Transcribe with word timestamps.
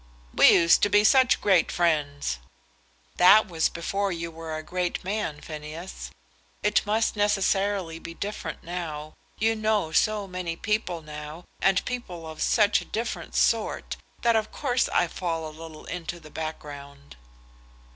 "We 0.33 0.51
used 0.51 0.81
to 0.81 0.89
be 0.89 1.03
such 1.03 1.41
great 1.41 1.71
friends." 1.71 2.39
"That 3.17 3.47
was 3.47 3.69
before 3.69 4.11
you 4.11 4.31
were 4.31 4.57
a 4.57 4.63
great 4.63 5.03
man, 5.03 5.41
Phineas. 5.41 6.09
It 6.63 6.83
must 6.87 7.15
necessarily 7.15 7.99
be 7.99 8.15
different 8.15 8.63
now. 8.63 9.13
You 9.37 9.55
know 9.55 9.91
so 9.91 10.25
many 10.25 10.55
people 10.55 11.03
now, 11.03 11.45
and 11.61 11.85
people 11.85 12.25
of 12.27 12.41
such 12.41 12.81
a 12.81 12.85
different 12.85 13.35
sort, 13.35 13.95
that 14.23 14.35
of 14.35 14.51
course 14.51 14.89
I 14.89 15.05
fall 15.07 15.47
a 15.47 15.53
little 15.53 15.85
into 15.85 16.19
the 16.19 16.31
background." 16.31 17.15